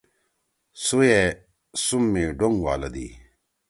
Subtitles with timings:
[0.83, 1.19] سُوئے
[1.83, 3.07] سُم می ڈونک والَدی۔